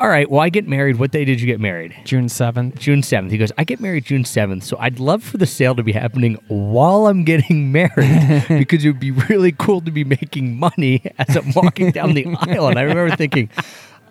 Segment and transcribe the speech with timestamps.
[0.00, 1.00] All right, well, I get married.
[1.00, 1.92] What day did you get married?
[2.04, 2.78] June 7th.
[2.78, 3.32] June 7th.
[3.32, 4.62] He goes, I get married June 7th.
[4.62, 8.90] So I'd love for the sale to be happening while I'm getting married because it
[8.90, 12.68] would be really cool to be making money as I'm walking down the aisle.
[12.68, 13.50] And I remember thinking,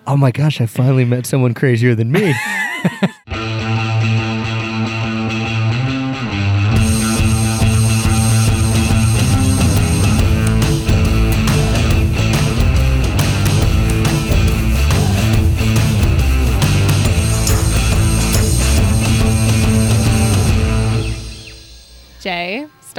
[0.05, 2.33] oh my gosh, I finally met someone crazier than me.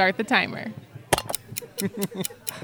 [0.09, 0.71] Start the timer.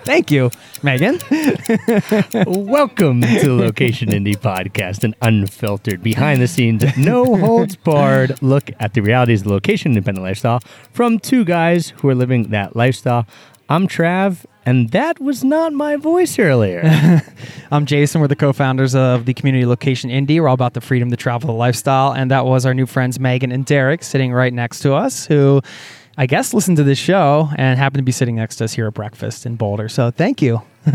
[0.04, 0.50] Thank you,
[0.82, 1.20] Megan.
[2.48, 8.94] Welcome to Location Indie Podcast, an unfiltered, behind the scenes, no holds barred look at
[8.94, 10.60] the realities of the location independent lifestyle
[10.92, 13.28] from two guys who are living that lifestyle.
[13.70, 17.22] I'm Trav, and that was not my voice earlier.
[17.72, 18.22] I'm Jason.
[18.22, 20.40] We're the co-founders of the community location Indie.
[20.42, 23.20] We're all about the freedom to travel the lifestyle, and that was our new friends
[23.20, 25.62] Megan and Derek sitting right next to us, who
[26.18, 28.88] I guess listened to this show and happened to be sitting next to us here
[28.88, 29.90] at breakfast in Boulder.
[29.90, 30.62] So thank you.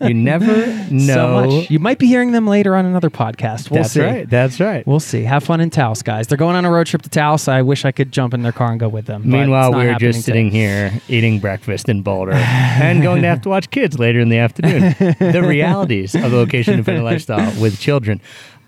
[0.00, 1.14] you never know.
[1.14, 1.70] So much.
[1.70, 3.70] You might be hearing them later on another podcast.
[3.70, 4.00] We'll That's see.
[4.00, 4.28] right.
[4.28, 4.86] That's right.
[4.86, 5.22] We'll see.
[5.22, 6.26] Have fun in Taos, guys.
[6.26, 7.46] They're going on a road trip to Taos.
[7.46, 9.22] I wish I could jump in their car and go with them.
[9.24, 13.70] Meanwhile, we're just sitting here eating breakfast in Boulder and going to have to watch
[13.70, 14.94] kids later in the afternoon.
[14.98, 18.20] the realities of the location independent lifestyle with children.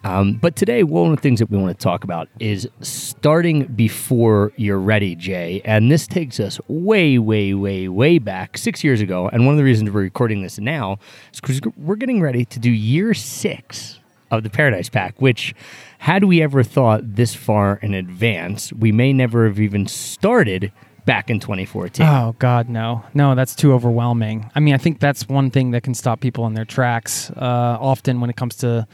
[0.05, 3.67] Um, but today, one of the things that we want to talk about is starting
[3.67, 5.63] before you're ready, Jay.
[5.65, 9.29] And this takes us way, way, way, way back six years ago.
[9.29, 10.99] And one of the reasons we're recording this now
[11.33, 15.55] is because we're getting ready to do year six of the Paradise Pack, which,
[15.99, 20.73] had we ever thought this far in advance, we may never have even started
[21.05, 22.07] back in 2014.
[22.07, 24.51] Oh God, no, no, that's too overwhelming.
[24.55, 27.31] I mean, I think that's one thing that can stop people in their tracks.
[27.31, 28.87] Uh, often when it comes to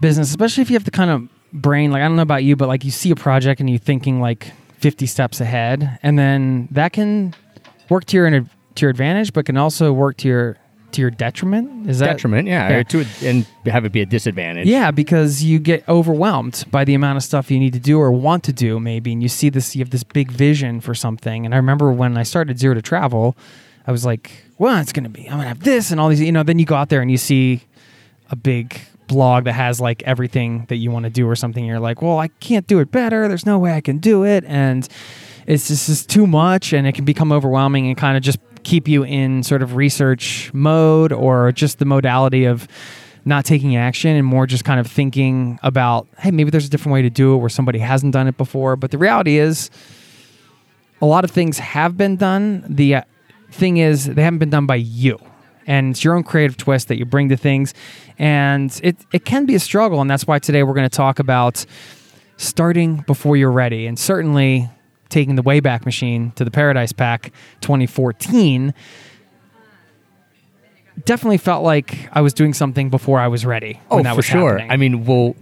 [0.00, 2.56] business, especially if you have the kind of brain, like I don't know about you,
[2.56, 6.68] but like you see a project and you're thinking like 50 steps ahead, and then
[6.70, 7.34] that can
[7.88, 8.46] work to your to
[8.80, 10.56] your advantage, but can also work to your
[10.92, 11.88] to your detriment.
[11.88, 12.76] Is that Detriment, yeah, Yeah.
[12.78, 14.66] or To, and have it be a disadvantage.
[14.66, 18.10] Yeah, because you get overwhelmed by the amount of stuff you need to do or
[18.10, 21.44] want to do, maybe, and you see this, you have this big vision for something.
[21.44, 23.36] And I remember when I started Zero to Travel,
[23.86, 26.08] I was like, well, it's going to be, I'm going to have this and all
[26.08, 27.60] these, you know, then you go out there and you see
[28.30, 31.64] a big blog that has like everything that you want to do or something.
[31.64, 33.28] You're like, well, I can't do it better.
[33.28, 34.44] There's no way I can do it.
[34.46, 34.88] And
[35.46, 38.88] it's just, just too much and it can become overwhelming and kind of just keep
[38.88, 42.68] you in sort of research mode or just the modality of
[43.24, 46.94] not taking action and more just kind of thinking about, hey, maybe there's a different
[46.94, 48.76] way to do it where somebody hasn't done it before.
[48.76, 49.70] But the reality is,
[51.02, 52.64] a lot of things have been done.
[52.68, 53.02] The uh,
[53.50, 55.18] thing is, they haven't been done by you.
[55.66, 57.74] And it's your own creative twist that you bring to things.
[58.20, 60.02] And it, it can be a struggle.
[60.02, 61.64] And that's why today we're going to talk about
[62.36, 63.86] starting before you're ready.
[63.86, 64.68] And certainly
[65.08, 67.32] taking the Wayback Machine to the Paradise Pack
[67.62, 68.74] 2014
[71.06, 73.80] definitely felt like I was doing something before I was ready.
[73.90, 74.50] Oh, for was sure.
[74.58, 74.70] happening.
[74.70, 75.34] I mean, well,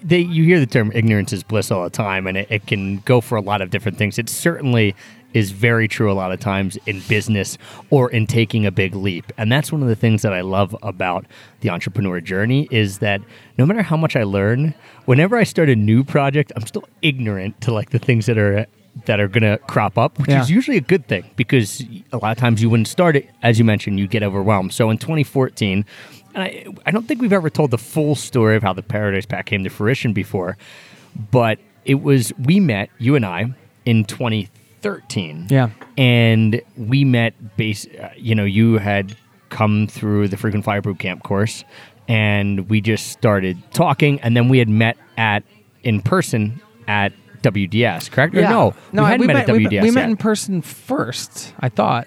[0.00, 2.98] they, you hear the term ignorance is bliss all the time, and it, it can
[2.98, 4.20] go for a lot of different things.
[4.20, 4.94] It certainly
[5.34, 7.58] is very true a lot of times in business
[7.90, 9.30] or in taking a big leap.
[9.36, 11.26] And that's one of the things that I love about
[11.60, 13.20] the entrepreneur journey is that
[13.58, 14.72] no matter how much I learn,
[15.04, 18.66] whenever I start a new project, I'm still ignorant to like the things that are
[19.06, 20.40] that are going to crop up, which Yeah.
[20.40, 23.58] is usually a good thing because a lot of times you wouldn't start it as
[23.58, 24.72] you mentioned, you get overwhelmed.
[24.72, 25.84] So in 2014,
[26.32, 29.26] and I, I don't think we've ever told the full story of how the Paradise
[29.26, 30.56] Pack came to fruition before,
[31.32, 33.52] but it was we met you and I
[33.84, 34.48] in 2013.
[35.50, 35.70] Yeah.
[35.98, 37.86] and we met base.
[37.86, 39.16] Uh, you know, you had
[39.50, 41.64] come through the frequent flyer boot camp course,
[42.08, 45.42] and we just started talking, and then we had met at
[45.82, 47.12] in person at
[47.42, 48.10] WDS.
[48.10, 48.34] Correct?
[48.34, 49.72] Or no, no, we I- hadn't we met, met, at WDS.
[49.72, 51.54] met, we met in person first.
[51.60, 52.06] I thought.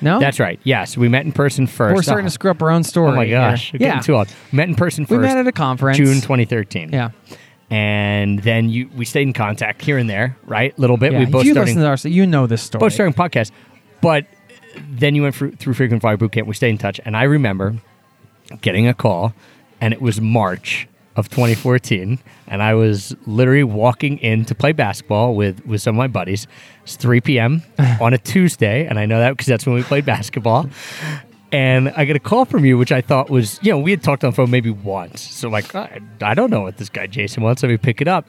[0.00, 0.60] No, That's right.
[0.62, 1.96] Yes, we met in person first.
[1.96, 2.28] We're starting Oh.
[2.28, 3.10] to screw up our own story.
[3.10, 4.28] Oh my gosh, yeah, getting too old.
[4.52, 5.96] Met in person we met at a conference.
[5.96, 6.90] June 2013.
[6.92, 7.10] Yeah,
[7.70, 10.76] and then you we stayed in contact here and there, right?
[10.76, 11.12] A little bit.
[11.12, 11.20] yeah.
[11.20, 12.80] We both you starting listen to our, so you know this story.
[12.80, 13.50] both starting podcast,
[14.00, 14.26] but
[14.90, 16.48] then you went through, through frequent flyer boot camp.
[16.48, 17.76] We stayed in touch, and I remember
[18.60, 19.34] getting a call,
[19.80, 25.34] and it was March of 2014, and I was literally walking in to play basketball
[25.34, 26.46] with with some of my buddies.
[26.84, 27.62] It's 3 p.m.
[28.00, 30.70] on a Tuesday, and I know that because that's when we played basketball.
[31.50, 34.02] And I get a call from you, which I thought was, you know, we had
[34.02, 35.22] talked on the phone maybe once.
[35.22, 37.62] So, like, I, I don't know what this guy Jason wants.
[37.62, 38.26] Let me pick it up.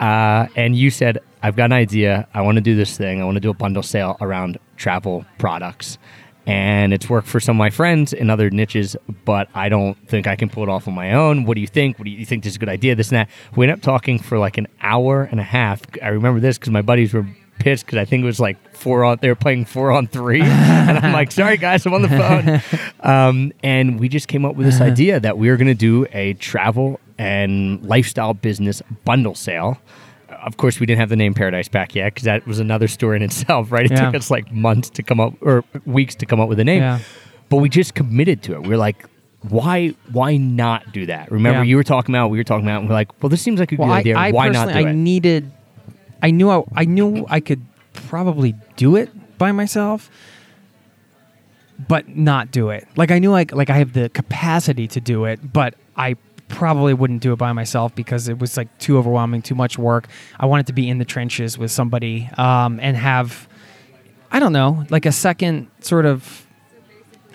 [0.00, 2.26] Uh, and you said, I've got an idea.
[2.34, 3.20] I want to do this thing.
[3.20, 5.98] I want to do a bundle sale around travel products.
[6.48, 8.96] and it's worked for some of my friends in other niches,
[9.26, 11.44] but I don't think I can pull it off on my own.
[11.44, 11.98] What do you think?
[11.98, 12.94] What do you, you think this is a good idea?
[12.94, 13.28] This and that.
[13.54, 15.82] We ended up talking for like an hour and a half.
[16.02, 17.26] I remember this because my buddies were
[17.58, 19.18] pissed because I think it was like four on.
[19.20, 22.62] They were playing four on three, and I'm like, sorry guys, I'm on the phone.
[23.00, 26.04] Um, and we just came up with this idea that we were going to do
[26.12, 29.78] a travel and lifestyle business bundle sale.
[30.44, 33.16] Of course, we didn't have the name Paradise Pack yet because that was another story
[33.16, 33.84] in itself, right?
[33.86, 34.06] It Yeah.
[34.06, 36.82] took us like months to come up or weeks to come up with a name,
[36.82, 36.98] Yeah.
[37.48, 38.66] but we just committed to it.
[38.66, 39.06] We are like.
[39.48, 39.90] Why?
[40.10, 41.30] Why not do that?
[41.30, 41.68] Remember, Yeah.
[41.68, 42.28] you were talking about.
[42.30, 42.80] We were talking about.
[42.80, 44.16] And we're like, well, this seems like a Well, good I, idea.
[44.18, 44.94] I why not do I it?
[44.94, 45.52] needed.
[46.22, 50.10] I knew I, I knew I could probably do it by myself,
[51.88, 52.86] but not do it.
[52.96, 56.16] Like I knew like like I have the capacity to do it, but I
[56.48, 60.08] probably wouldn't do it by myself because it was like too overwhelming, too much work.
[60.40, 63.48] I wanted to be in the trenches with somebody um, and have,
[64.32, 66.46] I don't know, like a second sort of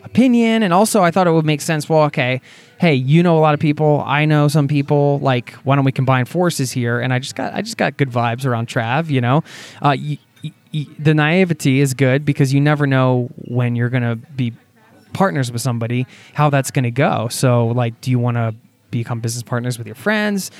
[0.03, 2.41] opinion and also i thought it would make sense well okay
[2.79, 5.91] hey you know a lot of people i know some people like why don't we
[5.91, 6.99] combine forces here?
[6.99, 9.37] And i just got i just got good vibes around trav you know?
[9.81, 14.15] Uh, y- y- y- the naivety is good because you never know when you're gonna
[14.15, 14.53] be
[15.13, 17.27] partners with somebody how that's gonna go.
[17.29, 18.53] So like do you want to
[18.91, 20.51] become business partners with your friends?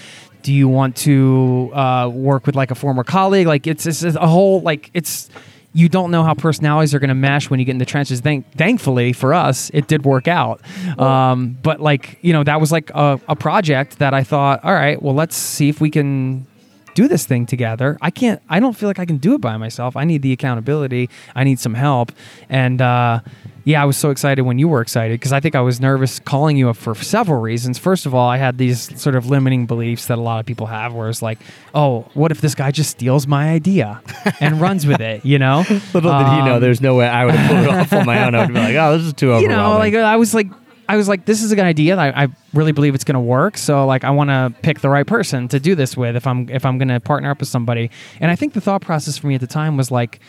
[0.44, 3.48] Do you want to uh, work with like a former colleague?
[3.48, 5.30] Like it's, it's a whole like it's
[5.74, 8.22] you don't know how personalities are going to mesh when you get in the trenches.
[8.22, 10.62] Thank, thankfully for us, it did work out.
[11.00, 14.74] Um, but like you know, that was like a, a project that I thought, all
[14.74, 16.46] right, well, let's see if we can
[16.94, 17.98] do this thing together.
[18.02, 18.42] I can't.
[18.50, 19.96] I don't feel like I can do it by myself.
[19.96, 21.10] I need the accountability.
[21.36, 22.12] I need some help.
[22.50, 23.22] And uh,
[23.66, 26.20] yeah, I was so excited when you were excited because I think I was nervous
[26.20, 27.78] calling you up for several reasons.
[27.78, 30.68] First of all, I had these sort of limiting beliefs that a lot of people
[30.68, 31.40] have, where it's like,
[31.74, 34.02] oh, what if this guy just steals my idea
[34.40, 35.26] and runs with it?
[35.26, 35.60] You know.
[35.94, 38.06] Little did he know, Um, there's no way I would have pulled it off on
[38.06, 38.36] my own.
[38.36, 39.50] I would be like, oh, this is too overwhelming.
[39.52, 40.48] you know, like I was like,
[40.90, 41.96] I was like, this is a good idea.
[41.98, 43.58] I, I really believe it's going to work.
[43.58, 46.50] So like, I want to pick the right person to do this with if I'm
[46.50, 47.90] if I'm going to partner up with somebody.
[48.20, 50.20] And I think the thought process for me at the time was like,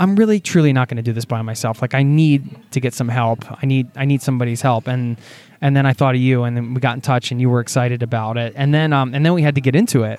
[0.00, 1.82] I'm really truly not going to do this by myself.
[1.82, 3.44] Like, I need to get some help.
[3.62, 4.88] I need I need somebody's help.
[4.88, 5.16] And
[5.60, 7.60] and then I thought of you, and then we got in touch, and you were
[7.60, 8.52] excited about it.
[8.56, 10.18] And then um and then we had to get into it,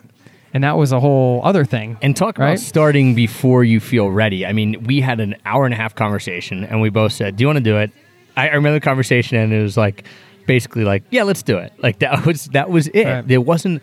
[0.53, 1.97] and that was a whole other thing.
[2.01, 2.59] And talk about Right?
[2.59, 4.45] starting before you feel ready.
[4.45, 7.41] I mean, we had an hour and a half conversation, and we both said, "Do
[7.41, 7.91] you want to do it?"
[8.37, 10.05] I, I remember the conversation, and it was like,
[10.47, 13.05] basically, like, "Yeah, let's do it." Like that was that was it.
[13.05, 13.27] Right.
[13.27, 13.81] There wasn't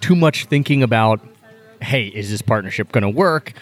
[0.00, 1.20] too much thinking about,
[1.80, 3.52] "Hey, is this partnership going to work?"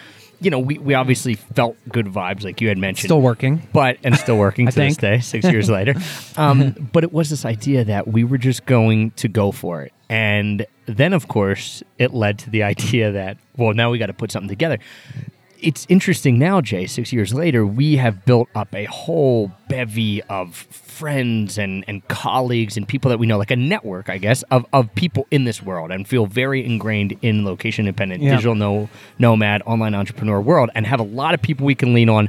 [0.40, 3.08] You know, we, we obviously felt good vibes, like you had mentioned.
[3.08, 3.66] Still working.
[3.72, 5.94] but and still working to this day, six years later.
[6.36, 9.92] Um, but it was this idea that we were just going to go for it,
[10.08, 14.12] and then of course it led to the idea that well, now we got to
[14.12, 14.78] put something together.
[15.64, 16.86] It's interesting now, Jay.
[16.86, 22.76] Six years later, we have built up a whole bevy of friends and, and colleagues
[22.76, 25.62] and people that we know, like a network, I guess, of, of people in this
[25.62, 28.32] world, and feel very ingrained in location independent, Yeah.
[28.32, 32.10] digital no, nomad, online entrepreneur world, and have a lot of people we can lean
[32.10, 32.28] on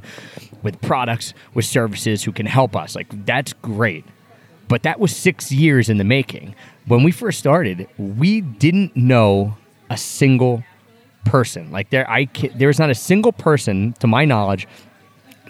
[0.64, 2.96] with products, with services who can help us.
[2.96, 4.06] Like that's great.
[4.70, 6.56] But that was six years in the making.
[6.88, 9.58] When we first started, we didn't know
[9.90, 10.64] a single
[11.26, 11.72] person.
[11.72, 14.68] Like there, I ca- there's not a single person, to my knowledge,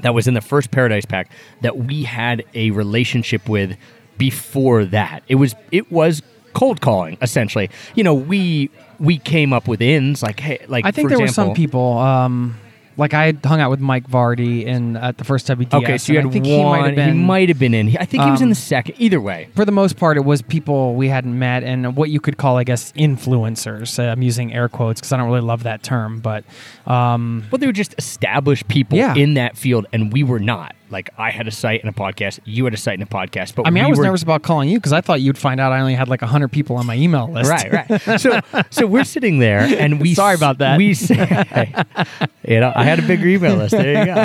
[0.01, 1.31] that was in the first Paradise Pack
[1.61, 3.77] that we had a relationship with
[4.17, 5.23] before that.
[5.27, 6.21] It was it was
[6.53, 7.69] cold calling essentially.
[7.95, 8.69] You know, we
[8.99, 11.97] we came up with ins like hey, like I think there were some people.
[11.97, 12.57] Um,
[12.97, 15.73] like I had hung out with Mike Vardy and at the first WDS.
[15.83, 16.53] Okay, so you had I think one.
[16.53, 17.13] he might have been.
[17.15, 17.97] he might have been in.
[17.97, 18.95] I think he was in um, the second.
[18.97, 22.19] Either way, for the most part, it was people we hadn't met and what you
[22.19, 23.99] could call, I guess, influencers.
[23.99, 26.43] Uh, I'm using air quotes because I don't really love that term, but
[26.87, 29.15] um, Well, they were just established people Yeah.
[29.15, 30.75] in that field, and we were not.
[30.89, 33.55] Like I had a site and a podcast, you had a site and a podcast,
[33.55, 35.37] but I mean, we I was were, nervous about calling you because I thought you'd
[35.37, 37.49] find out I only had like hundred people on my email list.
[37.49, 38.19] Right, right.
[38.21, 38.39] So,
[38.69, 40.77] so we're sitting there, and we Sorry about that.
[40.77, 41.15] We say,
[42.47, 43.71] you know, I had a bigger email list.
[43.71, 44.21] There you go.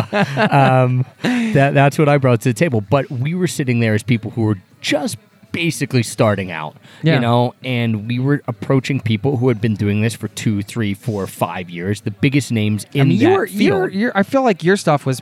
[0.51, 2.81] Um, that that's what I brought to the table.
[2.81, 5.17] But we were sitting there as people who were just
[5.53, 7.15] basically starting out, Yeah.
[7.15, 10.95] you know, and we were approaching people who had been doing this for two, three,
[10.95, 12.03] four, five years.
[12.03, 13.59] The biggest names in I mean, that you were, field.
[13.61, 15.21] you're, you're, I feel like your stuff was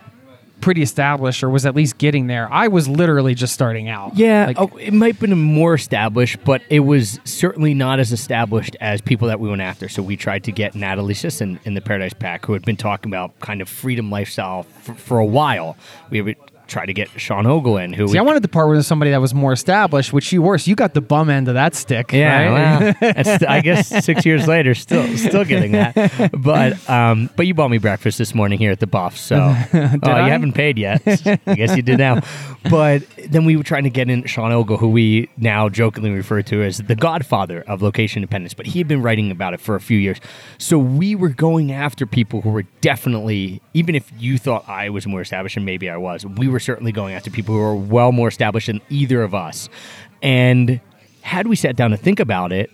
[0.60, 2.52] pretty established or was at least getting there.
[2.52, 4.16] I was literally just starting out.
[4.16, 8.12] Yeah, Like, oh, it might have been more established, but it was certainly not as
[8.12, 9.88] established as people that we went after.
[9.88, 13.10] So we tried to get Natalie Sisson in the Paradise Pack, who had been talking
[13.10, 15.76] about kind of freedom lifestyle for, for a while.
[16.10, 16.34] We have
[16.68, 19.10] try to get Sean Ogle in, who See, we I wanted the part there's somebody
[19.10, 20.58] that was more established, which you were.
[20.58, 22.12] So you got the bum end of that stick.
[22.12, 22.52] Yeah, right?
[22.52, 26.30] well, it's, I guess six years later, still still getting that.
[26.38, 29.36] But um, but you bought me breakfast this morning here at the Buff, so
[29.72, 29.98] I?
[30.02, 31.02] you haven't paid yet.
[31.46, 32.20] I guess you did now.
[32.70, 36.42] But then we were trying to get in Sean Ogle, who we now jokingly refer
[36.42, 39.74] to as the Godfather of location independence, but he had been writing about it for
[39.74, 40.18] a few years.
[40.58, 45.06] So we were going after people who were definitely, even if you thought I was
[45.06, 48.12] more established, and maybe I was, we were certainly going after people who were well
[48.12, 49.68] more established than either of us.
[50.22, 50.80] And
[51.22, 52.70] had we sat down to think about it,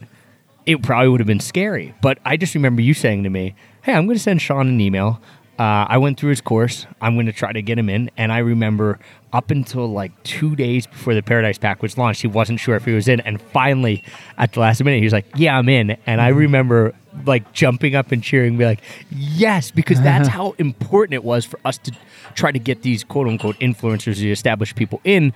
[0.66, 1.94] it probably would have been scary.
[2.00, 4.80] But I just remember you saying to me, "Hey, I'm going to send Sean an
[4.80, 5.20] email.
[5.58, 6.86] Uh, I went through his course.
[7.00, 8.98] I'm going to try to get him in." And I remember
[9.32, 12.84] up until like two days before the Paradise Pack was launched, he wasn't sure if
[12.84, 13.20] he was in.
[13.20, 14.02] And finally,
[14.38, 16.94] at the last minute, he was like, "Yeah, I'm in." And I remember
[17.26, 18.80] like jumping up and cheering, be like,
[19.10, 21.92] "Yes!" Because that's how important it was for us to
[22.34, 25.32] try to get these quote unquote influencers, the established people in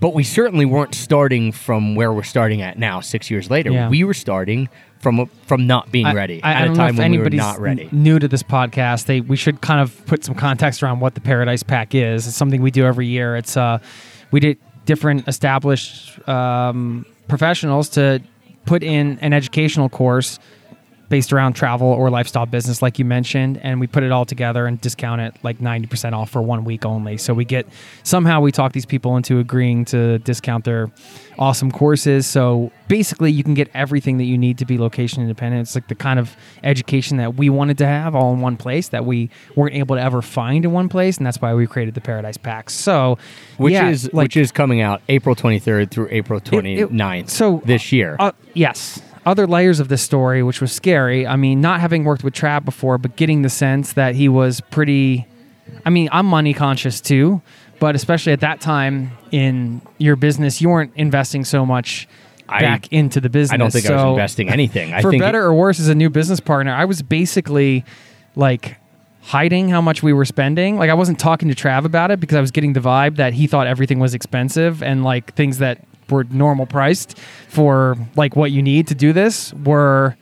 [0.00, 3.88] but we certainly weren't starting from where we're starting at now six years later Yeah.
[3.88, 4.68] we were starting
[5.02, 7.60] from from not being I- ready I, I at a time when we were not
[7.60, 9.06] ready n- new to this podcast.
[9.06, 12.26] They we should kind of put some context around what the Paradise Pack is.
[12.26, 13.36] It's something we do every year.
[13.36, 13.78] It's uh,
[14.30, 18.22] we did different established um, professionals to
[18.64, 20.38] put in an educational course
[21.12, 24.64] based around travel or lifestyle business, like you mentioned, and we put it all together
[24.64, 27.18] and discount it like ninety percent off for one week only.
[27.18, 27.66] So we get
[28.02, 30.90] somehow we talk these people into agreeing to discount their
[31.38, 32.26] awesome courses.
[32.26, 35.60] So basically, you can get everything that you need to be location independent.
[35.60, 38.88] It's like the kind of education that we wanted to have all in one place
[38.88, 41.92] that we weren't able to ever find in one place, and that's why we created
[41.92, 42.70] the Paradise Pack.
[42.70, 43.18] So,
[43.58, 47.60] which yeah, is like, which is coming out april 23rd through april it- 29th so
[47.64, 49.02] this year uh, yes.
[49.24, 51.26] Other layers of this story, which was scary.
[51.26, 54.60] I mean, not having worked with Trav before, but getting the sense that he was
[54.60, 55.26] pretty.
[55.86, 57.40] I mean, I'm money conscious too,
[57.78, 62.08] but especially at that time in your business, you weren't investing so much
[62.48, 63.54] I- back into the business.
[63.54, 66.10] i don't think i was investing anything i for better or worse, as a new
[66.10, 67.84] business partner, I was basically
[68.36, 68.76] like
[69.22, 70.76] hiding how much we were spending.
[70.76, 73.32] Like I wasn't talking to Trav about it because I was getting the vibe that
[73.32, 75.78] he thought everything was expensive and like things that
[76.10, 77.18] were normal priced
[77.48, 80.16] for like what you need to do this were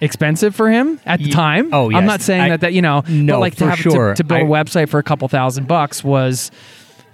[0.00, 1.72] expensive for him at the time.
[1.72, 4.10] oh, I'm not saying I- that that you know, No, but like to have sure.
[4.10, 6.50] to, to build a I- website for a couple thousand bucks was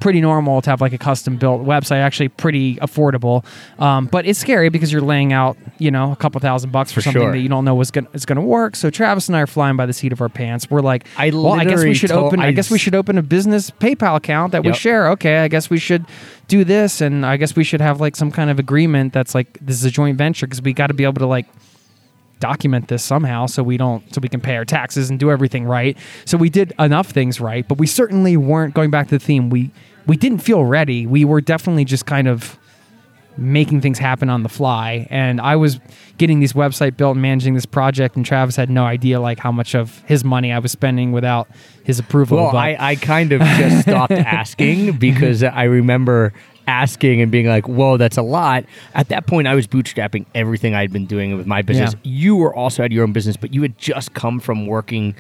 [0.01, 3.45] pretty normal to have like a custom built website actually pretty affordable.
[3.81, 7.01] Um, but it's scary because you're laying out you know a couple thousand bucks for,
[7.01, 7.33] For something sure.
[7.33, 8.77] that you don't know was gonna is gonna work.
[8.77, 10.71] So travis and i are flying by the seat of our pants.
[10.71, 12.95] We're like I well i guess we should told- open I, I guess we should
[12.95, 15.11] open a business paypal account that we share.
[15.11, 16.05] Okay i guess we should
[16.47, 19.59] do this and i guess we should have like some kind of agreement that's like
[19.61, 21.47] this is a joint venture because we got to be able to like
[22.41, 25.65] document this somehow so we don't so we can pay our taxes and do everything
[25.65, 25.97] right.
[26.25, 29.51] So we did enough things right but we certainly weren't going back to the theme.
[29.51, 29.71] We
[30.07, 31.07] we didn't feel ready.
[31.07, 32.59] We were definitely just kind of
[33.39, 35.07] making things happen on the fly.
[35.11, 35.79] And i was
[36.19, 39.53] getting this website built and managing this project and travis had no idea like how
[39.53, 41.49] much of his money i was spending without
[41.85, 42.39] his approval.
[42.39, 46.33] Well but I, I kind of just stopped asking because i remember
[46.69, 48.63] asking and being like whoa that's a lot
[48.95, 52.01] at that point i was bootstrapping everything i'd been doing with my business Yeah.
[52.13, 55.15] you were also had your own business but you had just come from working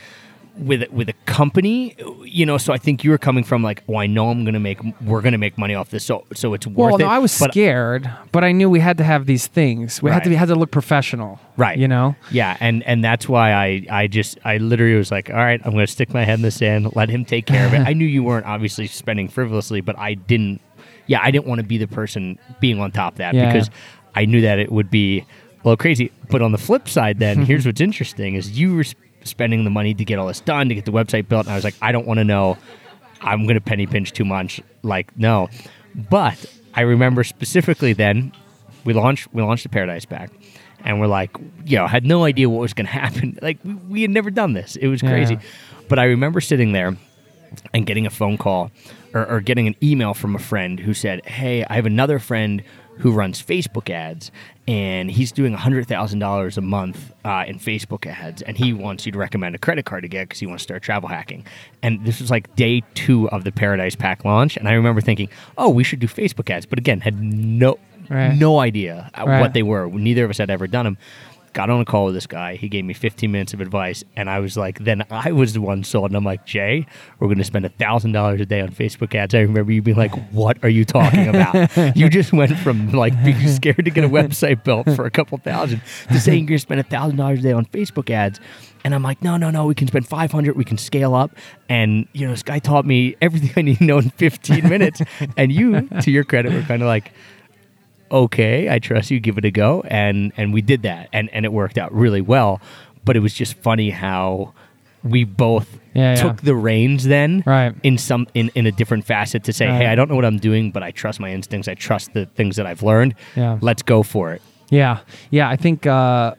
[0.56, 3.94] with with a company you know so i think you were coming from like oh
[3.96, 6.76] i know i'm gonna make we're gonna make money off this so so it's worth
[6.76, 9.46] well, it no, I was But- scared, but I knew we had to have these
[9.46, 10.02] things.
[10.02, 10.34] We had to Right.
[10.34, 11.78] we had to look professional, Right.
[11.78, 15.36] You know, Yeah, and and that's why I I just I literally was like, all
[15.36, 17.72] right, I'm going to stick my head in the sand, let him take care of
[17.74, 17.80] it.
[17.86, 20.60] I knew you weren't obviously spending frivolously, but I didn't.
[21.08, 23.50] Yeah, I didn't want to be the person being on top of that Yeah.
[23.52, 23.68] because
[24.14, 25.24] I knew that it would be a
[25.64, 26.12] little crazy.
[26.30, 29.70] But on the flip side, then here's what's interesting: is you were sp- spending the
[29.70, 31.74] money to get all this done, to get the website built, and I was like,
[31.82, 32.56] I don't want to know.
[33.20, 34.60] I'm going to penny pinch too much.
[34.82, 35.48] Like no,
[36.08, 38.32] but I remember specifically then
[38.84, 40.30] we launched we launched the Paradise Pack,
[40.84, 43.38] and we're like, you know, had no idea what was going to happen.
[43.42, 44.76] Like we, we had never done this.
[44.76, 45.34] It was crazy.
[45.34, 45.40] Yeah.
[45.88, 46.96] But I remember sitting there
[47.72, 48.70] and getting a phone call
[49.14, 52.62] or, or getting an email from a friend who said, "Hey, I have another friend
[52.98, 54.32] who runs Facebook ads,
[54.66, 59.06] and he's doing hundred thousand dollars a month uh, in Facebook ads, and he wants
[59.06, 61.44] you to recommend a credit card to get because he wants to start travel hacking."
[61.82, 65.28] And this was like day two of the Paradise Pack launch, and I remember thinking,
[65.56, 67.78] "Oh, we should do Facebook ads," but again, had no
[68.10, 68.34] Right.
[68.34, 69.38] no idea uh, Right.
[69.40, 69.86] what they were.
[69.90, 70.96] Neither of us had ever done them.
[71.52, 72.56] Got on a call with this guy.
[72.56, 75.60] He gave me 15 minutes of advice, and I was like, then I was the
[75.60, 76.10] one sold.
[76.10, 76.86] And I'm like, Jay,
[77.18, 79.34] we're going to spend a thousand dollars a day on Facebook ads.
[79.34, 81.76] I remember you being like, "What are you talking about?
[81.96, 85.38] you just went from like being scared to get a website built for a couple
[85.38, 88.40] thousand to saying you're going to spend a thousand dollars a day on Facebook ads."
[88.84, 91.32] And I'm like, no, no, no, we can spend 500, we can scale up.
[91.68, 95.02] And, you know, this guy taught me everything I need to know in 15 minutes.
[95.36, 97.12] and you, to your credit, were kind of like,
[98.10, 99.82] okay, I trust you, give it a go.
[99.88, 101.08] And, and we did that.
[101.12, 102.60] And, and it worked out really well.
[103.04, 104.52] But it was just funny how
[105.04, 106.22] we both Yeah, yeah.
[106.22, 107.74] took the reins then Right.
[107.82, 109.76] in some in, in a different facet to say, Right.
[109.82, 111.68] hey, I don't know what I'm doing, but I trust my instincts.
[111.68, 113.14] I trust the things that I've learned.
[113.36, 113.58] Yeah.
[113.60, 114.42] Let's go for it.
[114.70, 114.98] Yeah,
[115.30, 115.48] yeah.
[115.48, 116.34] I think uh,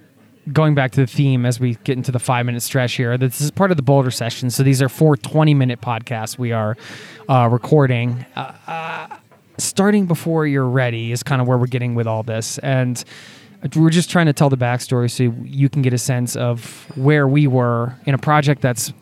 [0.54, 3.40] going back to the theme as we get into the five minute stretch here, this
[3.42, 4.50] is part of the Boulder session.
[4.52, 6.76] So these are four 20 minute podcasts we are
[7.28, 8.26] uh, recording.
[8.36, 9.08] Uh, uh,
[9.60, 12.58] starting before you're ready is kind of where we're getting with all this.
[12.60, 13.04] And
[13.76, 17.28] we're just trying to tell the backstory so you can get a sense of where
[17.28, 18.94] we were in a project that's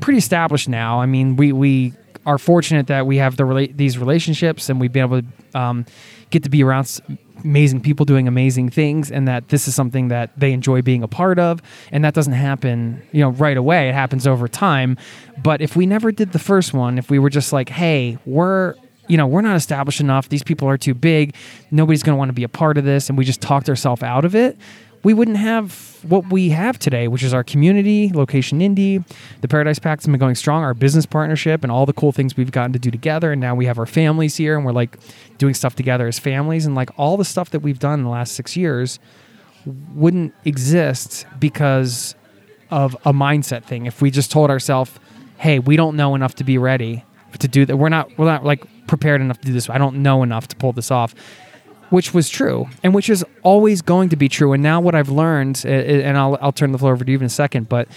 [0.00, 1.00] pretty established now.
[1.00, 1.94] I mean, we we
[2.26, 5.86] are fortunate that we have the rela- these relationships and we've been able to um,
[6.28, 7.00] get to be around
[7.44, 11.08] amazing people doing amazing things, and that this is something that they enjoy being a
[11.08, 11.62] part of.
[11.90, 13.88] And that doesn't happen, you know, right away.
[13.88, 14.98] It happens over time.
[15.42, 18.74] But if we never did the first one, if we were just like, hey, we're
[19.10, 20.28] you know, we're not established enough.
[20.28, 21.34] These people are too big.
[21.72, 23.08] Nobody's going to want to be a part of this.
[23.08, 24.56] And we just talked ourselves out of it.
[25.02, 29.04] We wouldn't have what we have today, which is our community, Location Indie,
[29.40, 32.36] the Paradise Pack has been going strong, our business partnership, and all the cool things
[32.36, 33.32] we've gotten to do together.
[33.32, 34.96] And now we have our families here and we're like
[35.38, 36.64] doing stuff together as families.
[36.64, 39.00] And like all the stuff that we've done in the last six years
[39.94, 42.14] wouldn't exist because
[42.70, 43.86] of a mindset thing.
[43.86, 44.92] If we just told ourselves,
[45.38, 47.04] "Hey, we don't know enough to be ready
[47.38, 47.76] to do that.
[47.76, 49.70] We're not we're not like prepared enough to do this.
[49.70, 51.14] I don't know enough to pull this off."
[51.90, 54.52] Which was true, and which is always going to be true.
[54.52, 57.24] And now what I've learned, and I'll I'll turn the floor over to you in
[57.24, 57.88] a second, but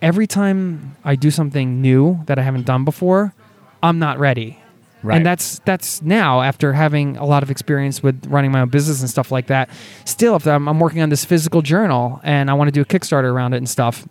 [0.00, 3.34] every time I do something new that I haven't done before,
[3.82, 4.60] I'm not ready.
[5.02, 5.16] Right.
[5.16, 9.00] And that's that's now after having a lot of experience with running my own business
[9.00, 9.70] and stuff like that.
[10.04, 12.84] Still, if I'm, I'm working on this physical journal and I want to do a
[12.84, 14.06] Kickstarter around it and stuff,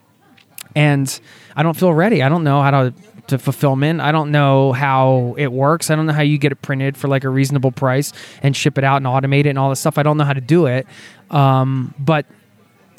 [0.75, 1.19] and
[1.55, 2.21] I don't feel ready.
[2.23, 2.93] I don't know how to
[3.27, 4.01] to fulfillment.
[4.01, 5.89] I don't know how it works.
[5.89, 8.11] I don't know how you get it printed for like a reasonable price
[8.41, 9.97] and ship it out and automate it and all this stuff.
[9.97, 10.87] I don't know how to do it.
[11.29, 12.25] Um, but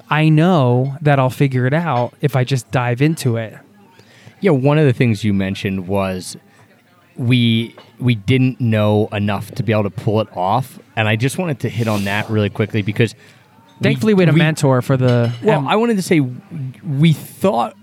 [0.09, 3.57] I know that I'll figure it out if I just dive into it.
[4.41, 6.37] Yeah, one of the things you mentioned was
[7.17, 11.37] we we didn't know enough to be able to pull it off, and I just
[11.37, 13.15] wanted to hit on that really quickly because
[13.81, 15.33] Thankfully, we had a mentor for the.
[15.43, 17.77] Well, um, I wanted to say we thought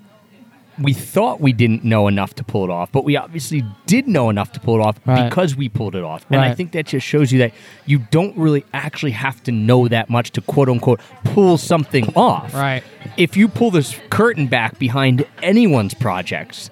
[0.79, 4.29] we thought we didn't know enough to pull it off, but we obviously did know
[4.29, 5.27] enough to pull it off Right.
[5.27, 6.23] because we pulled it off.
[6.29, 6.57] And I Right.
[6.57, 7.51] think that just shows you that
[7.87, 12.53] you don't really actually have to know that much to quote unquote pull something off.
[12.53, 12.83] Right.
[13.17, 16.69] If you pull this curtain back behind anyone's projects,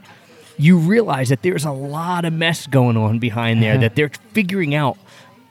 [0.58, 4.76] you realize that there's a lot of mess going on behind there that they're figuring
[4.76, 5.00] out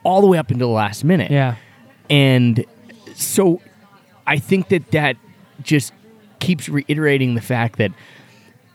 [0.03, 1.29] all the way up until the last minute.
[1.29, 1.55] yeah.
[2.09, 2.63] And
[3.15, 3.59] so
[4.27, 5.17] I think that that
[5.61, 5.93] just
[6.39, 7.91] keeps reiterating the fact that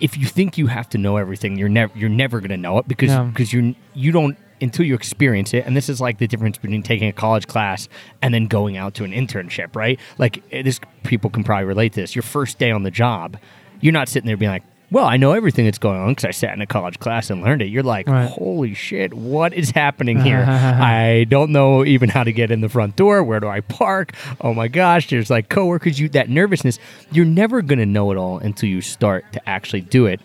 [0.00, 2.78] if you think you have to know everything, you're never you're never going to know
[2.78, 3.24] it because No.
[3.24, 5.64] because you're you don't until you experience it.
[5.66, 7.88] And this is like the difference between taking a college class
[8.20, 9.98] and then going out to an internship, right?
[10.18, 12.14] Like eh, this people can probably relate to this.
[12.14, 13.38] Your first day on the job,
[13.80, 16.31] you're not sitting there being like, "Well, I know everything that's going on because I
[16.31, 18.29] sat in a college class and learned it." You're like, Right.
[18.29, 20.44] "Holy shit, what is happening here?
[20.48, 23.22] I don't know even how to get in the front door.
[23.22, 24.12] Where do I park?
[24.40, 25.98] Oh my gosh, there's like coworkers.
[25.98, 26.79] You that nervousness.
[27.12, 30.20] You're never gonna know it all until you start to actually do it.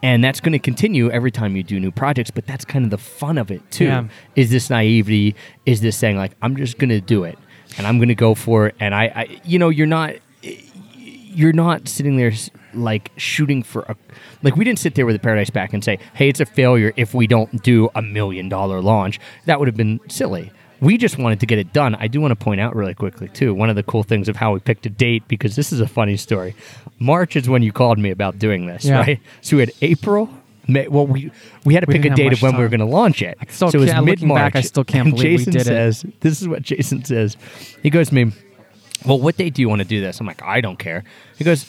[0.00, 2.92] And that's going to continue every time you do new projects, but that's kind of
[2.92, 3.86] the fun of it too.
[3.86, 4.04] Yeah.
[4.36, 5.34] Is this naivety?
[5.66, 7.36] Is this saying like I'm just going to do it
[7.76, 8.76] and I'm going to go for it?
[8.78, 10.14] And I, I, you know, you're not,
[10.80, 12.32] you're not sitting there
[12.78, 13.96] like shooting for a
[14.42, 16.92] like we didn't sit there with the paradise pack and say hey it's a failure
[16.96, 21.18] if we don't do a million dollar launch that would have been silly we just
[21.18, 23.68] wanted to get it done i do want to point out really quickly too one
[23.70, 26.16] of the cool things of how we picked a date because this is a funny
[26.16, 26.54] story
[26.98, 28.98] march is when you called me about doing this Yeah.
[29.00, 30.28] right so we had april
[30.70, 31.30] May, well, we
[31.64, 33.38] we had to We pick a date of when we were going to launch it.
[33.48, 34.54] so it was mid March.
[34.54, 35.64] I still can't believe we Jason did it.
[35.64, 37.38] says, "This is what Jason says."
[37.82, 38.32] He goes to me,
[39.06, 40.20] well, what date do you want to do this?
[40.20, 41.04] I'm like, I don't care.
[41.38, 41.64] He goes,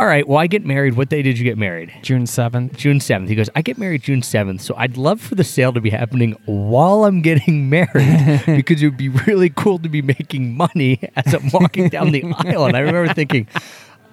[0.00, 0.94] all right, well, I get married.
[0.94, 1.92] What day did you get married?
[2.00, 2.74] June 7th.
[2.74, 3.28] June 7th.
[3.28, 5.90] He goes, I get married June 7th, so I'd love for the sale to be
[5.90, 11.02] happening while I'm getting married because it would be really cool to be making money
[11.16, 12.64] as I'm walking down the aisle.
[12.64, 13.46] And I remember thinking,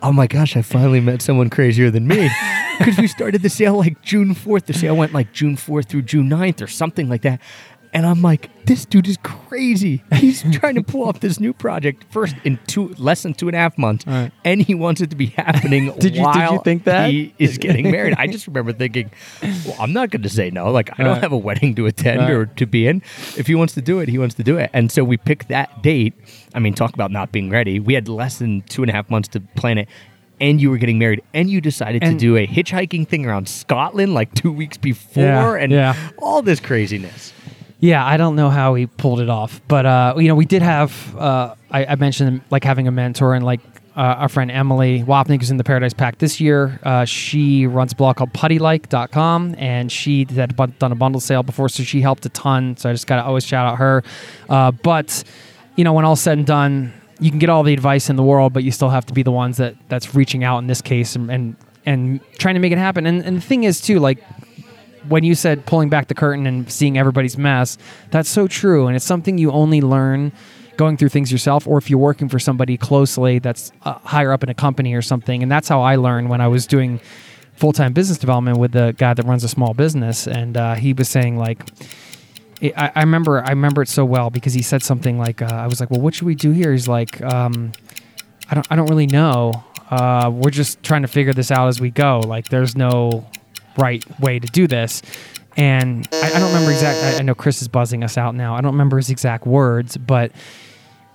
[0.03, 2.29] oh my gosh, I finally met someone crazier than me
[2.79, 4.65] because we started the sale like June 4th.
[4.65, 7.39] The sale went like June 4th through June 9th or something like that.
[7.93, 10.03] And I'm like, this dude is crazy.
[10.15, 13.55] He's trying to pull off this new project first in two less than two and
[13.55, 14.31] a half months, Right.
[14.43, 17.09] and he wants it to be happening Did you- did you think that?
[17.09, 18.15] he is getting married.
[18.17, 19.09] I just remember thinking,
[19.41, 20.69] well, I'm not going to say no.
[20.71, 22.31] Like I don't have a wedding to attend Right.
[22.31, 23.01] or to be in.
[23.37, 24.69] If he wants to do it, he wants to do it.
[24.73, 26.13] And so we picked that date.
[26.53, 27.79] I mean, talk about not being ready.
[27.79, 29.87] We had less than two and a half months to plan it.
[30.39, 34.13] And you were getting married, and you decided to do a hitchhiking thing around Scotland
[34.13, 35.95] like two weeks before, Yeah, and yeah.
[36.19, 37.33] all this craziness.
[37.79, 40.63] Yeah, I don't know how he pulled it off, but uh, you know, we did
[40.63, 41.15] have.
[41.15, 43.59] Uh, I, I mentioned like having a mentor and like
[43.95, 46.79] uh, our friend Emily Wapnick is in the Paradise Pack this year.
[46.83, 51.69] Uh, she runs a blog called puttylike.com and she had done a bundle sale before,
[51.69, 52.77] so she helped a ton.
[52.77, 54.03] So I just got to always shout out her.
[54.49, 55.23] Uh, but
[55.75, 58.23] you know, when all said and done, you can get all the advice in the
[58.23, 60.81] world, but you still have to be the ones that that's reaching out in this
[60.81, 63.05] case and and, and trying to make it happen.
[63.07, 64.23] And, and the thing is too, like
[65.07, 67.77] when you said pulling back the curtain and seeing everybody's mess,
[68.11, 68.87] that's so true.
[68.87, 70.31] And it's something you only learn
[70.77, 74.43] going through things yourself or if you're working for somebody closely that's uh, higher up
[74.43, 75.41] in a company or something.
[75.41, 77.01] And that's how I learned when I was doing
[77.55, 80.27] full time business development with the guy that runs a small business.
[80.27, 81.59] And uh, he was saying, like,
[82.61, 85.67] I, I remember I remember it so well because he said something like, uh, I
[85.67, 86.71] was like, well, what should we do here?
[86.71, 87.71] He's like, um,
[88.49, 89.63] I don't, I don't really know.
[89.89, 92.19] Uh, we're just trying to figure this out as we go.
[92.19, 93.27] Like, there's no
[93.77, 95.01] right way to do this.
[95.55, 97.03] And I, I don't remember exact.
[97.03, 98.55] I, I know Chris is buzzing us out now.
[98.55, 100.31] I don't remember his exact words, but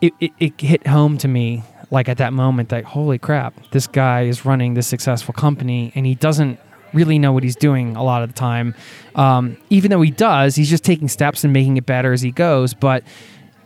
[0.01, 3.87] it, it, it hit home to me like at that moment that holy crap, this
[3.87, 6.59] guy is running this successful company and he doesn't
[6.93, 8.75] really know what he's doing a lot of the time.
[9.15, 12.31] Um, even though he does, he's just taking steps and making it better as he
[12.31, 12.75] goes.
[12.75, 13.05] But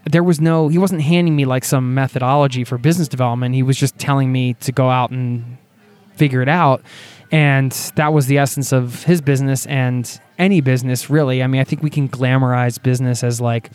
[0.05, 3.55] there was no, he wasn't handing me like some methodology for business development.
[3.55, 5.57] He was just telling me to go out and
[6.17, 6.83] figure it out.
[7.33, 11.43] And that was the essence of his business and any business, really.
[11.43, 13.71] I mean, I think we can glamorize business as like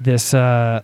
[0.00, 0.80] this, uh,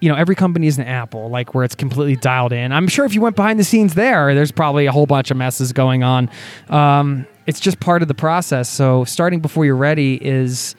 [0.00, 2.72] you know, every company is an Apple, like where it's completely dialed in.
[2.72, 5.36] I'm sure if you went behind the scenes there, there's probably a whole bunch of
[5.36, 6.30] messes going on.
[6.68, 8.68] Um, it's just part of the process.
[8.68, 10.74] So starting before you're ready is.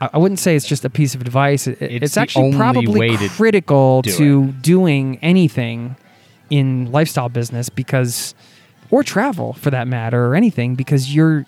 [0.00, 1.66] I wouldn't say it's just a piece of advice.
[1.66, 5.96] It- It's It's, actually probably way to critical do to doing anything
[6.50, 8.34] in lifestyle business because,
[8.90, 11.46] or travel for that matter, or anything because you're.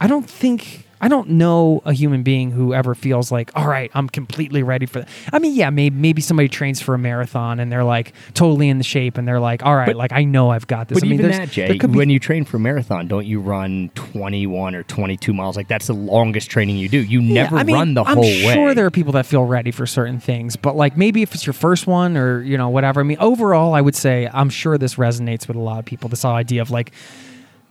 [0.00, 3.90] I don't think I don't know a human being who ever feels like, all right,
[3.94, 5.08] I'm completely ready for that.
[5.32, 8.78] I mean, yeah, maybe maybe somebody trains for a marathon and they're like totally in
[8.78, 10.96] the shape and they're like, all right, But- like I know I've got this.
[11.00, 13.40] But I mean, even that, Jay, be- when you train for a marathon, don't you
[13.40, 15.56] run 21 or 22 miles?
[15.56, 16.98] Like that's the longest training you do.
[17.00, 18.52] You Yeah, never I mean, run the I'm whole sure way.
[18.52, 21.34] I'm sure there are people that feel ready for certain things, but like maybe if
[21.34, 23.00] it's your first one or you know whatever.
[23.00, 26.08] I mean, overall, I would say I'm sure this resonates with a lot of people.
[26.08, 26.92] This whole idea of like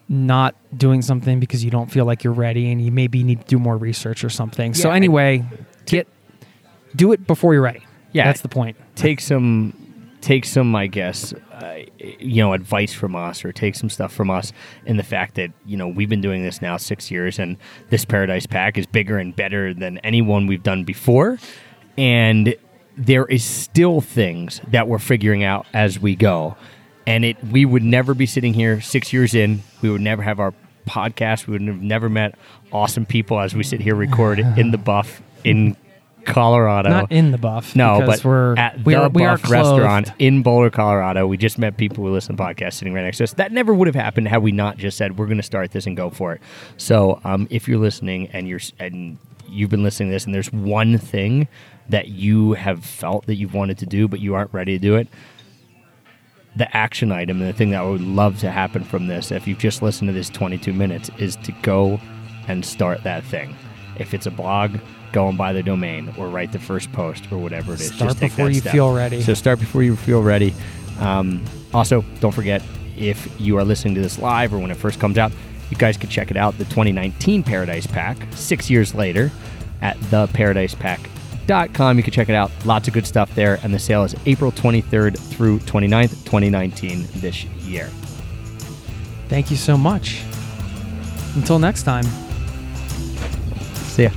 [0.10, 3.46] not doing something because you don't feel like you're ready and you maybe need to
[3.48, 4.74] do more research or something.
[4.74, 5.46] so Yeah, I- anyway,
[5.86, 6.08] get
[6.96, 7.86] do it before you're ready.
[8.12, 8.26] Yeah.
[8.26, 8.76] that's the point.
[8.96, 9.74] take some
[10.22, 14.30] take some i guess uh, you know advice from us or take some stuff from
[14.30, 14.52] us
[14.86, 17.56] in the fact that you know we've been doing this now six years and
[17.90, 21.38] this paradise pack is bigger and better than anyone we've done before
[21.98, 22.54] and
[22.98, 26.58] there is still things that we're figuring out as we go
[27.10, 30.40] and it we would never be sitting here six years in we would never have
[30.40, 30.54] our
[30.88, 32.36] podcast we would have never met
[32.72, 35.76] awesome people as we sit here record in the buff in
[36.26, 37.76] colorado Not in the buff.
[37.76, 41.26] no, but we're at we the are we are Buff restaurant in Boulder, Colorado.
[41.26, 43.34] We just met people who listen to podcasts sitting right next to us.
[43.34, 45.88] That never would have happened had we not just said we're going to start this
[45.88, 46.42] and go for it.
[46.78, 49.18] So, um, if you're listening and you're and
[49.48, 51.48] you've been listening to this, and there's one thing
[51.88, 54.96] that you have felt that you've wanted to do but you aren't ready to do
[54.98, 55.08] it,
[56.60, 59.48] the action item and the thing that I would love to happen from this, if
[59.48, 62.00] you've just listened to this 22 minutes, is to go
[62.48, 63.56] and start that thing.
[63.98, 64.78] If it's a blog,
[65.14, 67.94] go and buy the domain or write the first post or whatever it is.
[67.94, 68.74] Start just before you step.
[68.74, 69.22] feel ready.
[69.22, 70.54] So start before you feel ready.
[71.00, 71.44] Um,
[71.74, 72.62] also, don't forget
[72.98, 75.32] if you are listening to this live or when it first comes out,
[75.70, 76.58] you guys can check it out.
[76.58, 79.32] The 2019 Paradise Pack, six years later,
[79.82, 81.19] at theparadisepack.com.
[81.50, 82.52] You can check it out.
[82.64, 83.60] Lots of good stuff there.
[83.64, 87.90] And the sale is April 23rd through 29th, 2019, this year.
[89.30, 90.22] Thank you so much.
[91.36, 92.06] Until next time.
[93.74, 94.12] See ya.